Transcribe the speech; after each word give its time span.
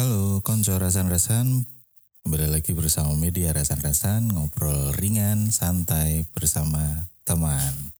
Halo, 0.00 0.40
konco 0.40 0.72
rasan-rasan. 0.80 1.68
Kembali 2.24 2.48
lagi 2.48 2.72
bersama 2.72 3.12
media 3.20 3.52
rasan-rasan, 3.52 4.32
ngobrol 4.32 4.96
ringan, 4.96 5.52
santai 5.52 6.24
bersama 6.32 7.04
teman. 7.28 7.92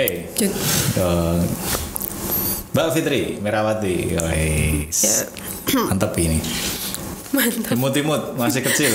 Hey, 0.00 0.32
eh, 0.32 1.40
Mbak 2.72 2.88
Fitri 2.96 3.36
Merawati, 3.36 4.16
guys. 4.16 5.28
Ya. 5.68 5.92
Mantap 5.92 6.16
ini. 6.16 6.40
Mantap. 7.36 7.76
Imut-imut, 7.76 8.22
masih 8.40 8.64
kecil. 8.64 8.92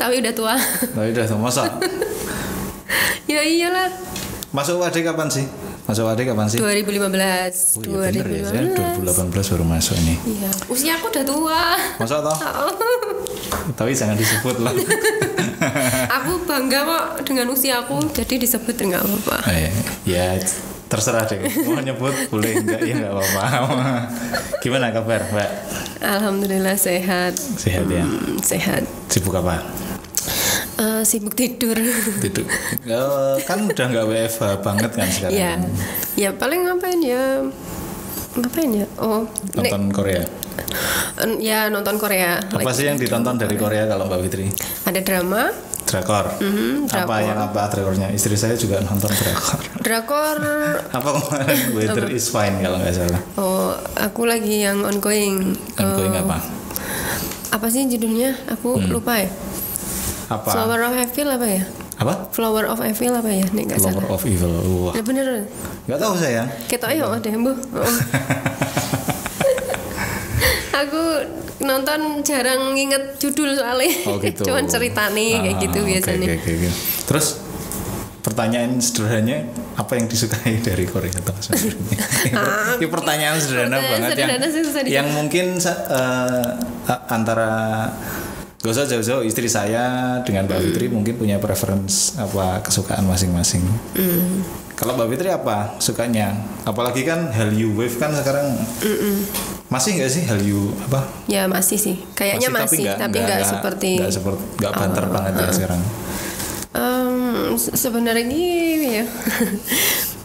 Tapi 0.00 0.24
udah 0.24 0.32
tua. 0.32 0.54
Tapi 0.96 1.08
udah 1.12 1.24
masa 1.36 1.68
ya 3.28 3.44
iyalah. 3.44 3.92
Masuk 4.48 4.80
WD 4.80 5.04
kapan 5.04 5.28
sih? 5.28 5.44
Masuk 5.84 6.08
WD 6.08 6.24
kapan 6.24 6.46
sih? 6.48 6.56
2015. 6.56 6.64
Oh 6.64 8.08
iya 8.08 8.08
bener 8.08 8.26
ya, 8.32 8.42
saya 8.48 8.62
2015. 9.04 9.28
2018 9.36 9.52
baru 9.52 9.64
masuk 9.68 9.94
ini. 10.00 10.14
Iya. 10.24 10.50
Usia 10.72 10.92
aku 10.96 11.12
udah 11.12 11.24
tua. 11.28 11.62
Masa 12.00 12.24
toh? 12.24 12.36
Tapi 13.78 13.92
jangan 13.92 14.16
disebut 14.16 14.56
lah. 14.64 14.72
aku 16.08 16.32
bangga 16.48 16.80
kok 16.88 17.04
dengan 17.28 17.52
usia 17.52 17.84
aku, 17.84 18.00
jadi 18.16 18.40
disebut 18.40 18.72
nggak 18.72 19.04
apa-apa. 19.04 19.36
eh, 19.52 19.68
ya 20.08 20.40
terserah 20.88 21.24
deh. 21.24 21.38
Mau 21.62 21.78
nyebut 21.78 22.10
boleh 22.28 22.58
enggak 22.58 22.80
ya 22.80 22.94
enggak 22.96 23.12
apa-apa. 23.12 23.44
Gimana 24.62 24.90
kabar, 24.90 25.20
Mbak? 25.28 25.50
Alhamdulillah 26.00 26.74
sehat. 26.74 27.36
Sehat 27.36 27.86
ya? 27.86 28.02
Hmm, 28.02 28.40
sehat. 28.40 28.82
Sibuk 29.06 29.34
apa? 29.34 29.60
Eh, 30.78 31.02
sibuk 31.02 31.34
tidur. 31.34 31.74
Tidur. 32.18 32.46
Eh, 32.80 33.36
kan 33.42 33.58
udah 33.62 33.84
nggak 33.84 34.06
WFH 34.06 34.42
banget 34.62 34.90
kan 34.94 35.08
sekarang. 35.10 35.34
ya. 35.34 35.52
Ya 36.14 36.30
paling 36.32 36.64
ngapain 36.64 37.00
ya? 37.00 37.42
Ngapain 38.34 38.70
ya? 38.72 38.86
Oh, 38.96 39.26
nek- 39.54 39.68
Nonton 39.68 39.90
Korea. 39.90 40.22
ya 41.38 41.66
nonton 41.66 41.98
Korea. 41.98 42.38
Apa 42.40 42.62
Lagi 42.62 42.74
sih 42.74 42.84
yang 42.86 42.98
ditonton 42.98 43.34
dari 43.36 43.54
Korea 43.54 43.86
kalau 43.86 44.06
Mbak 44.06 44.20
Fitri? 44.26 44.46
Ada 44.86 45.00
drama, 45.02 45.50
Drakor. 45.88 46.26
Mhm, 46.36 46.84
Apa 46.86 47.00
drakor. 47.00 47.18
yang 47.24 47.38
apa 47.40 47.60
drakornya? 47.66 48.08
Istri 48.10 48.36
saya 48.36 48.54
juga 48.54 48.78
nonton 48.80 49.08
drakor. 49.08 49.58
drakor. 49.84 50.36
apa 50.86 51.08
kemarin 51.10 51.58
Weather 51.72 52.06
is 52.08 52.28
Fine 52.28 52.60
kalau 52.60 52.76
nggak 52.76 52.92
salah. 52.92 53.20
Oh, 53.34 53.72
aku 53.94 54.24
lagi 54.24 54.62
yang 54.62 54.84
ongoing. 54.84 55.56
Ongoing 55.74 56.12
Eh, 56.12 56.20
apa? 56.20 56.38
apa 57.48 57.66
sih 57.66 57.84
judulnya? 57.86 58.36
Aku 58.50 58.76
lupa 58.84 59.16
ya. 59.16 59.32
Apa? 60.28 60.52
Flower 60.52 60.80
of 60.82 60.94
Evil 60.94 61.28
apa 61.32 61.46
ya? 61.48 61.62
Apa? 61.96 62.14
Flower 62.30 62.68
of 62.68 62.78
Evil 62.78 63.10
apa 63.10 63.30
ya? 63.32 63.46
Nggak 63.48 63.80
Flower 63.80 64.04
salah. 64.04 64.12
of 64.12 64.22
Evil. 64.22 64.52
Wah, 64.84 64.92
Ya 64.92 65.00
bener. 65.00 65.26
nggak 65.88 65.98
tahu 65.98 66.14
saya. 66.14 66.44
Ketok 66.68 66.92
ayo 66.92 67.16
deh, 67.16 67.32
Bu. 67.32 67.56
Nonton 71.58 72.00
jarang 72.22 72.72
nginget 72.72 73.18
judul 73.18 73.52
soalnya. 73.52 73.90
Oh 74.06 74.16
gitu. 74.24 74.46
Cuman 74.46 74.64
cerita 74.64 75.10
nih 75.10 75.30
kayak 75.36 75.54
Ah, 75.54 75.60
gitu 75.60 75.78
oke, 75.78 75.88
biasanya. 75.88 76.26
oke, 76.26 76.36
oke, 76.36 76.50
oke. 76.54 76.70
Terus 77.04 77.26
pertanyaan 78.18 78.76
sederhananya 78.76 79.38
apa 79.74 79.92
yang 79.94 80.06
disukai 80.06 80.60
dari 80.66 80.84
Korea 80.84 81.08
itu 81.08 81.32
sebenarnya? 81.40 81.98
Ini 82.78 82.86
pertanyaan 82.86 83.36
sederhana 83.36 83.76
Pertanyaan 83.76 83.90
banget 83.90 84.10
sederhana 84.12 84.36
yang 84.36 84.52
dijawab. 84.52 84.86
yang 84.86 85.08
mungkin 85.10 85.46
a- 86.84 87.04
antara 87.08 87.50
Gak 88.58 88.74
usah 88.74 88.90
jauh-jauh 88.90 89.22
istri 89.22 89.46
saya 89.46 90.18
dengan 90.26 90.42
Mbak 90.44 90.58
Fitri 90.60 90.90
mungkin 90.90 91.14
punya 91.14 91.38
preference 91.38 92.18
apa 92.18 92.58
kesukaan 92.58 93.06
masing-masing. 93.06 93.62
Hmm. 93.94 94.42
Kalau 94.74 94.98
Mbak 94.98 95.08
Fitri 95.08 95.30
apa 95.30 95.78
sukanya? 95.78 96.34
Apalagi 96.66 97.06
kan 97.06 97.30
Hallyu 97.30 97.70
Wave 97.72 97.94
kan 97.96 98.10
sekarang 98.10 98.58
masih 99.68 99.90
nggak 99.96 100.10
sih 100.10 100.22
Hallyu 100.24 100.72
apa? 100.84 101.00
Ya 101.26 101.44
masih 101.44 101.76
sih. 101.76 101.96
Kayaknya 102.12 102.48
masih, 102.48 102.88
tapi 102.90 103.16
nggak 103.18 103.40
seperti 103.42 104.00
nggak 104.00 104.12
seperti 104.12 104.42
nggak 104.58 104.72
banter 104.72 105.04
banget 105.08 105.32
ya 105.36 105.48
sekarang. 105.50 105.80
Se- 107.54 107.74
sebenarnya 107.76 108.24
gini 108.24 108.88
ya. 108.98 109.04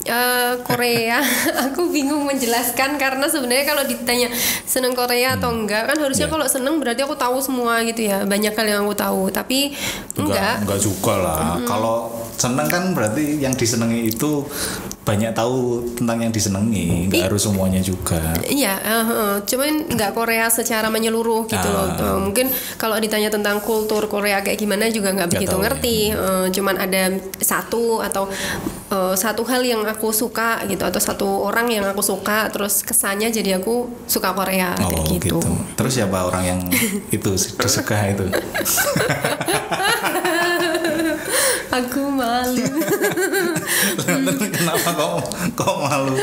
Eh, 0.03 0.53
Korea, 0.67 1.23
aku 1.63 1.87
bingung 1.87 2.27
menjelaskan 2.27 2.99
karena 2.99 3.23
sebenarnya 3.23 3.63
kalau 3.63 3.87
ditanya 3.87 4.27
seneng 4.67 4.91
Korea 4.91 5.39
atau 5.39 5.55
enggak 5.55 5.87
kan 5.87 5.95
harusnya 5.95 6.27
Iya. 6.27 6.33
kalau 6.35 6.43
seneng 6.43 6.75
berarti 6.75 7.07
aku 7.07 7.15
tahu 7.15 7.39
semua 7.39 7.79
gitu 7.87 8.11
ya 8.11 8.27
banyak 8.27 8.51
hal 8.51 8.67
yang 8.67 8.83
aku 8.83 8.99
tahu 8.99 9.31
tapi 9.31 9.71
enggak 10.19 10.59
enggak 10.59 10.75
juga 10.77 11.13
lah. 11.23 11.55
Kalau 11.63 12.11
seneng 12.43 12.67
kan 12.67 12.83
berarti 12.91 13.39
yang 13.39 13.55
disenangi 13.55 14.11
itu 14.11 14.43
banyak 15.03 15.35
tahu 15.35 15.83
tentang 15.99 16.23
yang 16.23 16.31
disenangi, 16.31 17.11
nggak 17.11 17.27
harus 17.27 17.43
semuanya 17.43 17.83
juga. 17.83 18.19
Iya, 18.47 18.79
eh, 18.79 19.07
eh, 19.07 19.35
cuman 19.43 19.91
nggak 19.91 20.11
Korea 20.15 20.47
secara 20.47 20.87
menyeluruh 20.87 21.43
gitu 21.47 21.67
loh. 21.67 21.91
Ah. 21.91 22.15
Eh, 22.15 22.19
mungkin 22.23 22.47
kalau 22.79 22.95
ditanya 23.03 23.27
tentang 23.27 23.59
kultur 23.59 24.07
Korea 24.07 24.39
kayak 24.39 24.55
gimana 24.55 24.87
juga 24.87 25.11
nggak 25.11 25.29
begitu 25.35 25.51
tahu, 25.51 25.59
ya. 25.59 25.63
ngerti. 25.67 25.97
Eh, 26.15 26.45
cuman 26.55 26.75
ada 26.79 27.03
satu 27.43 27.99
atau 27.99 28.31
eh, 28.91 29.15
satu 29.19 29.43
hal 29.43 29.59
yang 29.63 29.83
aku 29.83 30.15
suka 30.15 30.63
gitu 30.71 30.87
atau 30.87 31.01
satu 31.03 31.27
orang 31.51 31.67
yang 31.67 31.83
aku 31.83 31.99
suka 31.99 32.47
terus 32.47 32.79
kesannya 32.87 33.27
jadi 33.27 33.59
aku 33.59 34.07
suka 34.07 34.31
Korea 34.31 34.71
Oh 34.79 34.87
kayak 34.87 35.19
gitu. 35.19 35.43
gitu. 35.43 35.51
Terus 35.75 35.99
siapa 35.99 36.23
orang 36.23 36.43
yang 36.47 36.59
itu 37.11 37.31
disuka 37.59 37.99
itu? 38.07 38.23
Aku 41.73 42.05
malu. 42.05 42.61
Kenapa 44.53 44.89
kok 44.93 45.13
kok 45.57 45.75
malu? 45.81 46.13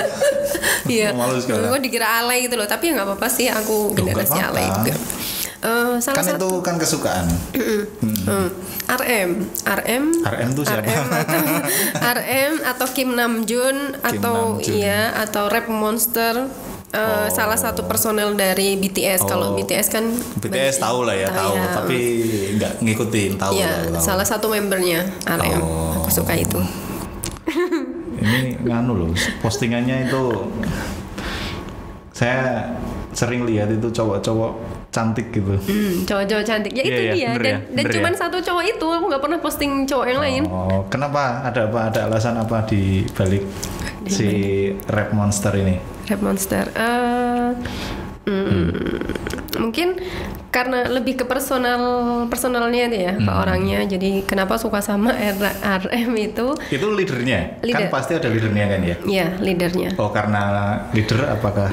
Iya. 0.86 1.10
malu 1.10 1.42
sekali. 1.42 1.66
Gue 1.66 1.80
dikira 1.82 2.22
alay 2.22 2.46
gitu 2.46 2.54
loh, 2.54 2.70
tapi 2.70 2.90
ya 2.90 3.02
nggak 3.02 3.08
apa-apa 3.10 3.26
sih 3.26 3.50
aku 3.50 3.90
generasi 3.98 4.38
alay 4.38 4.66
juga. 4.70 4.94
Eh, 5.60 5.94
salah 6.00 6.16
Kan 6.16 6.24
satu 6.24 6.48
itu 6.48 6.50
kan 6.64 6.74
kesukaan. 6.80 7.26
Hmm. 7.52 8.48
RM, 8.90 9.30
RM, 9.62 10.04
RM 10.24 10.48
tuh 10.56 10.64
siapa? 10.64 10.82
RM 10.82 11.06
atau, 11.12 11.42
RM 12.16 12.52
atau 12.64 12.86
Kim 12.90 13.10
Namjoon 13.12 13.76
atau 14.00 14.36
Namjoon. 14.56 14.72
iya 14.72 15.12
atau 15.14 15.52
Rap 15.52 15.68
Monster. 15.68 16.48
Eh, 16.90 17.28
Salah 17.30 17.54
satu 17.54 17.86
personel 17.86 18.34
dari 18.34 18.74
BTS. 18.74 19.22
Kalau 19.22 19.52
Oh. 19.52 19.56
BTS 19.56 19.86
kan 19.88 20.04
BTS 20.38 20.78
tahu 20.78 21.06
lah 21.06 21.14
ya, 21.14 21.28
tahu, 21.30 21.54
ya. 21.54 21.70
tapi 21.72 21.98
nggak 22.56 22.72
ngikutin, 22.82 23.30
tahu 23.38 23.54
tahu. 23.56 23.98
salah 23.98 24.26
satu 24.26 24.46
membernya 24.46 25.06
RM. 25.24 25.60
Oh. 25.62 26.02
Aku 26.02 26.10
suka 26.10 26.34
itu. 26.34 26.58
Ini 28.20 28.60
nganu 28.62 28.92
loh, 28.94 29.10
postingannya 29.40 30.04
itu 30.04 30.22
saya 32.12 32.68
sering 33.10 33.48
lihat 33.48 33.72
itu 33.72 33.88
cowok-cowok 33.88 34.52
cantik 34.90 35.32
gitu. 35.32 35.56
Hmm, 35.56 36.04
cowok-cowok 36.04 36.44
cantik. 36.44 36.72
Ya 36.74 36.82
Iya, 36.84 36.90
itu 36.90 37.00
iya, 37.00 37.12
dia. 37.14 37.30
Dan, 37.32 37.42
ya, 37.46 37.58
dan 37.72 37.84
cuman 37.88 38.12
ya. 38.12 38.18
satu 38.20 38.36
cowok 38.42 38.64
itu. 38.66 38.86
Aku 38.86 39.04
nggak 39.08 39.22
pernah 39.22 39.38
posting 39.40 39.70
cowok 39.86 40.06
yang 40.06 40.20
lain. 40.20 40.42
Oh, 40.46 40.84
kenapa? 40.92 41.40
Ada 41.48 41.70
apa? 41.70 41.80
Ada 41.88 42.00
alasan 42.10 42.34
apa 42.36 42.66
di 42.68 43.06
balik 43.16 43.42
si 44.06 44.30
rap 44.86 45.12
monster 45.12 45.52
ini? 45.54 45.76
Rap 46.06 46.20
Monster. 46.20 46.64
Eh, 46.74 47.50
mm, 48.26 48.70
Mungkin 49.60 50.00
karena 50.48 50.88
lebih 50.88 51.20
ke 51.20 51.24
personal 51.28 51.78
personalnya 52.26 52.88
dia 52.88 53.02
ya, 53.02 53.14
Hmm. 53.14 53.28
ke 53.28 53.32
orangnya. 53.34 53.80
Jadi 53.84 54.24
kenapa 54.24 54.56
suka 54.56 54.80
sama 54.80 55.12
RM 55.12 56.10
itu? 56.16 56.56
Itu 56.72 56.86
leadernya, 56.90 57.60
Leader. 57.60 57.86
kan 57.86 57.92
pasti 57.92 58.16
ada 58.16 58.26
leadernya 58.26 58.66
kan 58.66 58.80
ya? 58.80 58.96
Ya, 59.04 59.26
leadernya. 59.36 59.94
Oh, 59.94 60.08
karena 60.10 60.42
leader 60.90 61.28
apakah? 61.28 61.68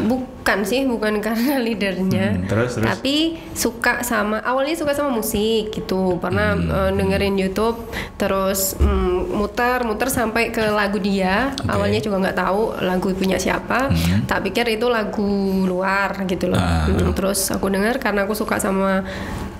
Bukan 0.47 0.63
sih, 0.63 0.87
bukan 0.87 1.19
karena 1.27 1.59
leadernya. 1.59 2.39
Hmm, 2.39 2.47
terus, 2.47 2.79
terus? 2.79 2.87
Tapi 2.87 3.35
suka 3.51 3.99
sama 3.99 4.39
awalnya 4.39 4.79
suka 4.79 4.95
sama 4.95 5.11
musik 5.11 5.75
gitu. 5.75 6.15
Pernah 6.23 6.55
Hmm. 6.55 6.71
eh, 6.71 6.91
dengerin 6.95 7.35
YouTube, 7.35 7.75
terus 8.15 8.79
mm, 8.79 9.35
muter 9.35 9.83
muter 9.83 10.07
sampai 10.07 10.55
ke 10.55 10.63
lagu 10.71 11.03
dia. 11.03 11.51
Oke. 11.51 11.67
Awalnya 11.67 11.99
juga 11.99 12.23
nggak 12.23 12.37
tahu 12.39 12.79
lagu 12.79 13.11
punya 13.11 13.35
siapa. 13.35 13.91
Tak 14.23 14.47
pikir 14.47 14.71
itu 14.71 14.87
lagu 14.87 15.27
luar 15.67 16.23
gitu 16.23 16.47
loh. 16.47 16.55
Hmm. 16.55 16.95
Ah. 16.95 17.03
Mm, 17.03 17.11
terus 17.11 17.51
aku 17.51 17.67
dengar 17.67 17.99
karena 17.99 18.23
aku 18.23 18.31
suka 18.31 18.55
sama 18.55 19.03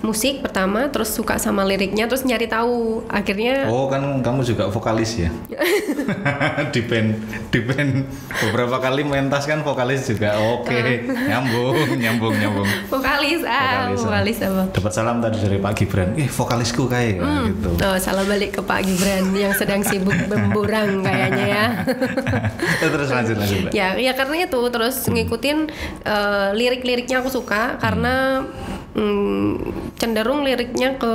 musik 0.01 0.45
pertama, 0.45 0.87
terus 0.93 1.13
suka 1.13 1.37
sama 1.41 1.65
liriknya, 1.65 2.05
terus 2.05 2.23
nyari 2.23 2.47
tahu. 2.49 3.03
Akhirnya 3.09 3.65
Oh, 3.69 3.89
kan 3.89 4.01
kamu 4.21 4.41
juga 4.45 4.69
vokalis 4.69 5.27
ya? 5.27 5.29
di 6.73 6.81
band, 6.83 7.09
di 7.51 7.59
band 7.63 7.91
beberapa 8.47 8.79
kali 8.79 9.03
mentas 9.03 9.43
kan 9.43 9.61
vokalis 9.63 10.07
juga. 10.07 10.39
Oke, 10.39 11.03
nyambung, 11.07 11.75
nyambung, 11.99 12.33
nyambung. 12.35 12.67
vokalis 12.87 13.43
ah, 13.43 13.91
Vokalis, 13.91 13.99
ah. 13.99 14.05
vokalis 14.07 14.37
apa? 14.43 14.63
Dapat 14.71 14.91
salam 14.93 15.17
tadi 15.19 15.37
dari 15.43 15.57
Pak 15.59 15.73
Gibran. 15.75 16.09
Eh, 16.15 16.29
vokalisku 16.29 16.87
kayak 16.87 17.19
gitu. 17.21 17.69
Oh, 17.83 17.97
salam 17.99 18.25
balik 18.27 18.59
ke 18.59 18.61
Pak 18.63 18.79
Gibran 18.85 19.35
yang 19.35 19.53
sedang 19.55 19.81
sibuk 19.83 20.15
memburang 20.27 21.03
kayaknya 21.03 21.45
ya. 21.45 21.65
Terus 22.81 23.09
lanjut 23.11 23.35
lanjut. 23.37 23.69
Ya, 23.75 23.99
ya 23.99 24.13
karena 24.15 24.47
itu 24.47 24.61
terus 24.71 25.05
ngikutin 25.07 25.57
eh, 26.05 26.49
lirik-liriknya 26.55 27.19
aku 27.21 27.29
suka 27.31 27.77
karena 27.81 28.45
mm, 28.95 29.51
cenderung 30.17 30.41
liriknya 30.41 30.97
ke 30.97 31.13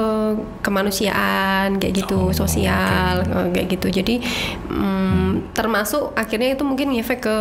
kemanusiaan 0.62 1.74
kayak 1.82 2.06
gitu, 2.06 2.14
Oh, 2.22 2.30
sosial 2.30 3.26
eh, 3.26 3.48
kayak 3.50 3.66
gitu. 3.74 3.90
Jadi 3.90 4.22
mm, 4.70 5.50
termasuk 5.50 6.14
akhirnya 6.14 6.54
itu 6.54 6.62
mungkin 6.62 6.94
ngefek 6.94 7.18
ke 7.18 7.36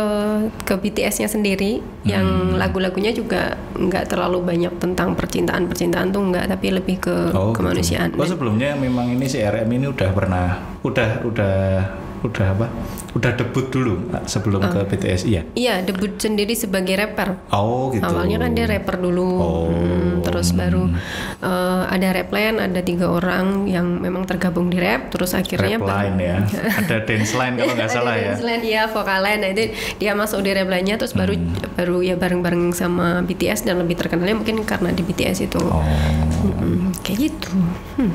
ke 0.66 0.74
BTS-nya 0.74 1.30
sendiri 1.30 1.78
yang 2.02 2.26
Hmm. 2.26 2.58
lagu-lagunya 2.58 3.14
juga 3.14 3.54
nggak 3.78 4.10
terlalu 4.10 4.42
banyak 4.42 4.74
tentang 4.82 5.14
percintaan 5.14 5.70
percintaan 5.70 6.10
tuh 6.10 6.22
nggak, 6.24 6.50
tapi 6.50 6.74
lebih 6.74 6.98
ke 6.98 7.14
Oh, 7.30 7.54
gitu. 7.54 7.62
kemanusiaan. 7.62 8.10
Oh 8.18 8.26
sebelumnya 8.26 8.74
memang 8.74 9.14
ini 9.14 9.30
si 9.30 9.38
RM 9.38 9.70
ini 9.70 9.86
udah 9.86 10.10
pernah, 10.10 10.46
udah 10.82 11.22
udah 11.22 11.54
udah 12.22 12.46
apa? 12.54 12.66
Udah 13.12 13.34
debut 13.34 13.68
dulu 13.68 13.98
sebelum 14.24 14.62
ke 14.62 14.80
BTS 14.88 15.22
iya. 15.26 15.42
Iya 15.52 15.82
debut 15.82 16.16
sendiri 16.16 16.54
sebagai 16.54 16.94
rapper. 16.94 17.36
Oh 17.50 17.90
gitu. 17.90 18.02
Awalnya 18.02 18.40
kan 18.40 18.50
dia 18.52 18.66
rapper 18.66 18.96
dulu, 18.96 19.28
Oh. 19.32 19.66
Hmm, 19.68 20.22
terus 20.22 20.54
baru 20.54 20.86
eh, 21.38 21.82
ada 21.84 22.08
rapline, 22.14 22.56
ada 22.56 22.80
tiga 22.80 23.10
orang 23.10 23.66
yang 23.66 23.98
memang 23.98 24.22
tergabung 24.24 24.70
di 24.70 24.78
rap, 24.78 25.10
terus 25.10 25.34
akhirnya 25.34 25.76
Rap 25.76 25.84
line 25.84 26.16
ya. 26.18 26.36
Ada 26.80 26.96
dance 27.02 27.32
line 27.34 27.54
kalau 27.56 27.74
nggak 27.74 27.90
salah 27.90 28.14
ya. 28.16 28.32
Selain 28.34 28.60
dia 28.60 28.86
vokal 28.86 29.20
line, 29.20 29.40
nah 29.40 29.50
itu 29.50 29.62
dia 29.98 30.12
masuk 30.14 30.40
di 30.40 30.50
rap 30.50 30.68
line-nya, 30.68 30.96
terus 30.96 31.12
baru 31.12 31.34
Hmm. 31.34 31.52
baru 31.74 31.96
ya 32.00 32.14
bareng-bareng 32.14 32.70
sama 32.72 33.24
BTS 33.24 33.64
dan 33.64 33.80
lebih 33.80 33.96
terkenalnya 33.96 34.36
mungkin 34.36 34.62
karena 34.62 34.92
di 34.92 35.02
BTS 35.02 35.44
itu, 35.44 35.58
Oh. 35.58 35.82
Mm, 36.60 36.92
kayak 37.00 37.18
gitu. 37.28 37.50
Hmm. 37.96 38.12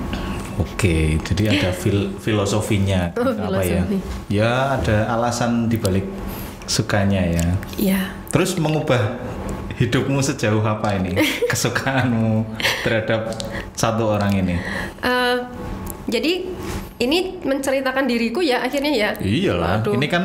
Oke, 0.58 1.22
jadi 1.22 1.54
ada 1.54 1.70
fil 1.70 2.18
filosofinya 2.18 3.14
Oh, 3.14 3.30
apa 3.30 3.62
ya? 3.62 3.86
filosofi. 3.86 3.98
Ya 4.28 4.52
ada 4.74 5.06
alasan 5.08 5.70
dibalik 5.70 6.06
sukanya 6.66 7.22
ya. 7.22 7.46
Iya. 7.78 8.02
Terus 8.34 8.58
mengubah 8.58 9.22
hidupmu 9.78 10.18
sejauh 10.20 10.62
apa 10.62 10.98
ini? 10.98 11.14
Kesukaanmu 11.52 12.44
terhadap 12.82 13.38
satu 13.78 14.18
orang 14.18 14.34
ini? 14.36 14.56
Eh, 15.00 15.38
jadi 16.10 16.50
ini 16.98 17.38
menceritakan 17.40 18.04
diriku 18.04 18.42
ya 18.42 18.58
akhirnya 18.60 18.90
ya. 18.90 19.10
Iyalah, 19.16 19.86
Waduh. 19.86 19.94
ini 19.94 20.08
kan 20.08 20.24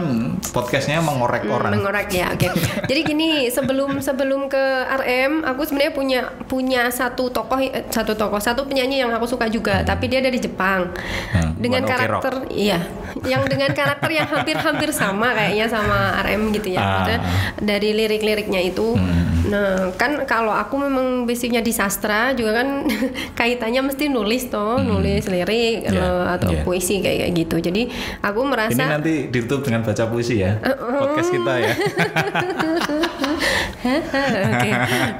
podcastnya 0.49 0.99
mengorek 0.99 1.43
Hmm, 1.43 1.53
orang. 1.53 1.73
mengorek 1.75 2.09
ya 2.09 2.33
oke 2.33 2.49
jadi 2.89 3.01
gini 3.03 3.29
sebelum 3.47 3.99
sebelum 3.99 4.49
ke 4.49 4.65
RM 4.95 5.45
aku 5.45 5.61
sebenarnya 5.63 5.93
punya 5.93 6.21
punya 6.45 6.89
satu 6.89 7.29
tokoh 7.29 7.59
eh, 7.59 7.85
satu 7.87 8.13
tokoh 8.13 8.39
satu 8.39 8.65
penyanyi 8.65 9.01
yang 9.01 9.11
aku 9.11 9.27
suka 9.27 9.47
juga 9.47 9.81
tapi 9.83 10.07
dia 10.07 10.19
dari 10.19 10.37
Jepang 10.37 10.89
Hmm, 11.31 11.53
dengan 11.57 11.83
One 11.83 11.91
karakter 11.91 12.35
iya 12.49 12.81
yang 13.27 13.45
dengan 13.45 13.71
karakter 13.73 14.09
yang 14.09 14.29
hampir-hampir 14.29 14.89
sama 14.93 15.37
kayaknya 15.37 15.67
sama 15.69 16.17
RM 16.25 16.53
gitu 16.57 16.69
ya 16.73 16.81
Ah. 16.83 16.89
Maksudnya 17.03 17.21
dari 17.63 17.91
lirik-liriknya 17.95 18.61
itu 18.63 18.99
nah 19.43 19.91
kan 19.99 20.23
kalau 20.25 20.55
aku 20.55 20.79
memang 20.79 21.27
basicnya 21.27 21.59
di 21.59 21.75
sastra 21.75 22.31
juga 22.33 22.63
kan 22.63 22.87
kaitannya 23.39 23.83
mesti 23.91 24.07
nulis 24.07 24.47
toh 24.49 24.79
nulis 24.79 25.27
lirik 25.27 25.85
Yeah, 25.93 25.99
eh, 25.99 26.25
atau 26.39 26.51
yeah. 26.55 26.65
puisi 26.65 27.03
kayak 27.03 27.27
kayak 27.27 27.33
gitu 27.37 27.57
jadi 27.59 27.83
aku 28.23 28.41
merasa 28.47 28.87
Ini 28.87 28.95
nanti 28.97 29.15
ditutup 29.29 29.67
dengan 29.67 29.83
baca 29.83 30.05
puisi 30.09 30.41
ya, 30.41 30.57
podcast 30.63 31.31
kita 31.35 31.55
ya. 31.59 31.73
Oke. 34.53 34.71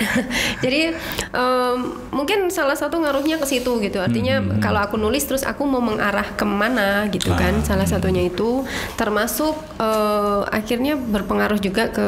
Jadi 0.65 0.81
em, 1.33 1.79
mungkin 2.11 2.49
salah 2.49 2.75
satu 2.75 3.03
ngaruhnya 3.03 3.37
ke 3.37 3.47
situ 3.47 3.79
gitu. 3.81 3.99
Artinya 3.99 4.39
Hmm, 4.43 4.59
kalau 4.63 4.81
aku 4.81 4.97
nulis 4.97 5.23
terus 5.25 5.43
aku 5.43 5.67
mau 5.67 5.83
mengarah 5.83 6.25
ke 6.33 6.45
mana 6.47 7.05
gitu 7.11 7.31
Ah, 7.33 7.39
kan. 7.39 7.61
Salah 7.63 7.85
satunya 7.85 8.27
itu 8.27 8.65
termasuk 8.95 9.55
eh, 9.77 10.41
akhirnya 10.49 10.95
berpengaruh 10.97 11.59
juga 11.59 11.91
ke 11.91 12.07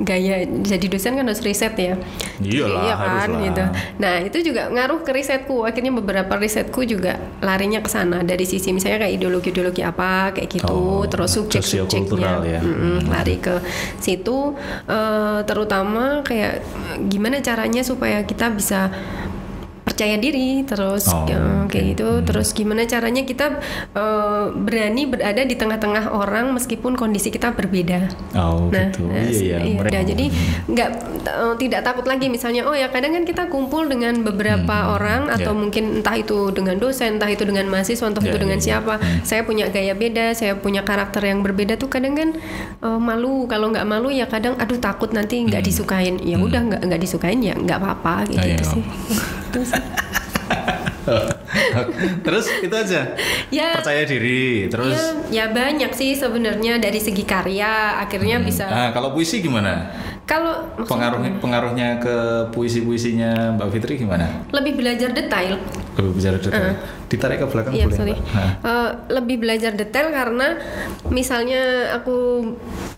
gaya 0.00 0.46
jadi 0.46 0.86
dosen 0.88 1.18
kan 1.18 1.24
harus 1.28 1.44
riset 1.44 1.74
ya. 1.76 1.94
Iyalah, 2.40 2.82
iya 2.84 2.94
kan 2.96 3.08
haruslah. 3.28 3.44
gitu. 3.44 3.64
Nah 4.00 4.14
itu 4.24 4.38
juga 4.40 4.62
ngaruh 4.72 5.00
ke 5.04 5.10
risetku. 5.12 5.64
Akhirnya 5.68 5.92
beberapa 5.92 6.34
risetku 6.40 6.84
juga 6.88 7.20
larinya 7.44 7.84
ke 7.84 7.90
sana 7.92 8.24
dari 8.24 8.48
sisi 8.48 8.72
misalnya 8.72 9.04
kayak 9.04 9.14
ideologi-ideologi 9.20 9.82
apa 9.84 10.32
kayak 10.32 10.48
gitu. 10.48 10.72
Oh, 10.72 11.04
terus 11.04 11.36
subjek-subjeknya 11.36 11.88
sosiokultural 11.92 12.40
ya. 12.46 12.60
Mm-mm, 12.60 13.08
lari 13.12 13.36
ke 13.40 13.60
situ 14.00 14.56
eh, 14.88 15.40
terutama 15.44 16.24
kayak 16.24 16.64
gimana 17.08 17.40
caranya 17.44 17.82
supaya 17.84 18.24
kita 18.24 18.48
bisa 18.52 18.88
percaya 19.92 20.16
diri 20.16 20.64
terus 20.64 21.04
Oh, 21.04 21.22
eh, 21.22 21.36
kayak 21.68 21.68
oke. 21.68 21.80
gitu 21.92 22.08
terus 22.22 22.48
gimana 22.50 22.82
caranya 22.84 23.22
kita 23.22 23.60
eh, 23.90 24.44
berani 24.50 25.04
berada 25.04 25.42
di 25.42 25.52
tengah-tengah 25.52 26.10
orang 26.10 26.50
meskipun 26.50 26.94
kondisi 26.94 27.28
kita 27.28 27.52
berbeda 27.52 28.08
Oh 28.32 28.72
Nah, 28.72 28.88
gitu. 28.88 29.04
nah, 29.04 29.28
iya 29.28 29.58
iya. 29.60 29.76
udah, 29.78 30.02
jadi 30.02 30.26
nggak 30.66 30.90
eh, 31.22 31.54
tidak 31.58 31.80
takut 31.82 32.06
lagi 32.06 32.26
misalnya 32.26 32.64
oh 32.64 32.72
ya 32.72 32.88
kadang 32.88 33.12
kan 33.12 33.24
kita 33.24 33.46
kumpul 33.46 33.84
dengan 33.84 34.22
beberapa 34.22 34.72
orang 34.90 35.28
atau 35.28 35.52
ya. 35.52 35.58
mungkin 35.58 36.00
entah 36.00 36.16
itu 36.16 36.48
dengan 36.50 36.78
dosen, 36.78 37.20
entah 37.20 37.28
itu 37.28 37.42
dengan 37.42 37.68
mahasiswa, 37.68 38.06
entah 38.06 38.22
Ya, 38.22 38.30
itu 38.30 38.38
dengan 38.38 38.56
ya, 38.56 38.62
ya. 38.62 38.66
siapa. 38.78 38.94
Saya 39.22 39.42
punya 39.42 39.66
gaya 39.66 39.92
beda, 39.92 40.32
saya 40.32 40.54
punya 40.54 40.80
karakter 40.80 41.20
yang 41.22 41.42
berbeda 41.42 41.74
tuh 41.74 41.90
kadang 41.90 42.14
kan 42.14 42.28
eh, 42.78 42.98
malu. 42.98 43.44
Kalau 43.44 43.68
nggak 43.68 43.84
malu 43.84 44.08
ya 44.08 44.24
kadang 44.24 44.54
aduh 44.56 44.78
takut 44.78 45.10
nanti 45.10 45.42
nggak 45.42 45.60
disukain. 45.60 46.16
Ya 46.22 46.38
udah 46.38 46.62
nggak 46.62 46.80
nggak 46.82 47.00
disukain 47.00 47.38
ya 47.38 47.52
nggak 47.52 47.76
apa-apa 47.76 48.14
Ah, 48.30 48.44
gitu 48.46 48.64
sih. 49.60 49.82
Terus, 51.02 51.28
terus 52.24 52.46
itu 52.62 52.74
aja. 52.74 53.00
ya 53.50 53.68
Percaya 53.76 54.02
diri. 54.06 54.70
Terus 54.70 54.96
ya, 55.28 55.44
ya 55.44 55.44
banyak 55.50 55.90
sih 55.92 56.14
sebenarnya 56.14 56.78
dari 56.78 57.00
segi 57.02 57.26
karya 57.26 58.00
akhirnya 58.00 58.38
bisa. 58.40 58.70
Nah, 58.70 58.88
kalau 58.94 59.12
puisi 59.12 59.42
gimana? 59.42 59.90
Kalau 60.22 60.70
Pengaruhnya 60.86 61.34
pengaruhnya 61.42 61.88
ke 61.98 62.46
puisi-puisinya 62.54 63.58
Mbak 63.58 63.68
Fitri 63.74 63.98
gimana? 63.98 64.46
lebih 64.54 64.78
belajar 64.78 65.10
detail. 65.10 65.58
Lebih 65.92 66.12
bicara 66.14 66.36
detail. 66.36 66.72
Ditarik 67.06 67.38
ke 67.38 67.46
belakang 67.46 67.72
Iya 67.72 67.84
boleh. 67.84 67.96
sorry. 67.96 68.14
Nah. 68.16 68.50
Eh, 68.58 68.90
lebih 69.10 69.36
belajar 69.38 69.72
detail 69.72 70.08
karena 70.08 70.56
misalnya 71.06 71.60
aku 71.92 72.48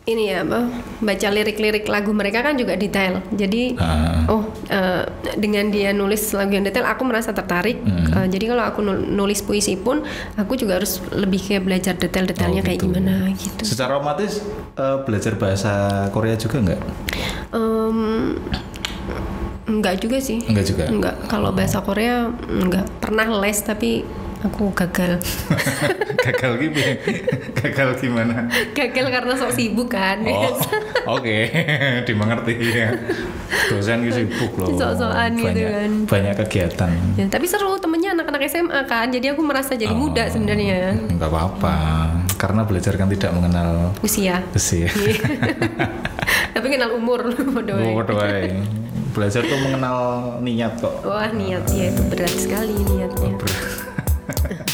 ini 0.05 0.29
ya 0.29 0.41
apa 0.41 0.71
baca 1.01 1.29
lirik-lirik 1.29 1.85
lagu 1.85 2.11
mereka 2.11 2.41
kan 2.41 2.55
juga 2.55 2.75
detail. 2.75 3.19
Jadi 3.31 3.75
Ah. 3.75 4.23
oh 4.29 4.43
eh, 4.69 5.03
dengan 5.35 5.69
dia 5.69 5.91
nulis 5.91 6.31
lagu 6.31 6.53
yang 6.53 6.63
detail 6.63 6.85
aku 6.85 7.03
merasa 7.03 7.31
tertarik. 7.31 7.81
Hmm. 7.81 8.07
Eh, 8.17 8.27
jadi 8.29 8.45
kalau 8.49 8.65
aku 8.65 8.81
nul- 8.81 9.03
nulis 9.05 9.41
puisi 9.41 9.75
pun 9.75 10.07
aku 10.35 10.55
juga 10.55 10.79
harus 10.79 11.03
lebih 11.11 11.41
kayak 11.41 11.63
belajar 11.63 11.95
detail-detailnya 11.95 12.61
Oh, 12.61 12.65
kayak 12.65 12.79
gitu. 12.79 12.89
gimana 12.89 13.15
gitu. 13.33 13.63
Secara 13.65 13.97
otomatis 13.97 14.39
eh, 14.75 14.97
belajar 15.03 15.35
bahasa 15.35 15.73
Korea 16.09 16.35
juga 16.35 16.59
nggak? 16.61 16.81
Em, 17.51 17.99
enggak 19.65 20.01
juga 20.01 20.19
sih. 20.21 20.41
Enggak 20.45 20.65
juga. 20.69 20.85
Enggak. 20.89 21.15
Kalau 21.29 21.51
bahasa 21.53 21.81
Korea 21.81 22.29
enggak 22.49 22.85
pernah 23.01 23.27
les 23.41 23.59
tapi 23.65 24.05
aku 24.45 24.71
gagal. 24.77 25.17
Gagal 26.25 26.53
gitu. 26.57 26.81
Gagal 27.61 27.89
gimana? 28.01 28.49
gagal 28.73 29.07
karena 29.13 29.33
sok 29.37 29.53
sibuk 29.53 29.93
kan. 29.93 30.25
Oh, 30.25 30.57
oke, 31.21 31.37
dimengerti 32.09 32.55
ya. 32.61 32.97
Dosen 33.69 34.09
sibuk 34.09 34.57
loh. 34.57 34.73
Sok-sokan 34.73 35.37
gitu 35.37 35.61
kan. 35.69 35.91
Banyak 36.09 36.35
kegiatan. 36.45 36.91
Ya, 37.21 37.29
tapi 37.29 37.45
seru 37.45 37.77
temennya 37.77 38.17
anak-anak 38.17 38.41
SMA 38.49 38.81
kan, 38.89 39.13
jadi 39.13 39.37
aku 39.37 39.45
merasa 39.45 39.77
jadi 39.77 39.93
muda 39.93 40.29
sebenarnya 40.33 40.97
Enggak 41.13 41.29
apa-apa, 41.29 41.77
karena 42.41 42.65
belajar 42.65 42.97
kan 42.97 43.09
tidak 43.13 43.37
mengenal 43.37 43.93
usia. 44.01 44.41
usia. 44.57 44.89
tapi 46.57 46.67
kenal 46.73 46.97
umur 46.97 47.37
bodoh. 47.37 47.81
Oh, 47.81 48.01
wae. 48.17 48.84
Belajar 49.15 49.47
tuh 49.47 49.59
mengenal 49.63 49.99
niat 50.43 50.83
kok. 50.83 51.07
Wah 51.07 51.31
niat 51.31 51.71
ya 51.71 51.95
itu 51.95 52.03
berat 52.11 52.35
sekali 52.35 52.75
niatnya. 52.83 53.31
Ber- 53.39 53.63